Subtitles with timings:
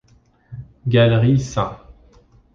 [0.87, 1.77] Galerie St.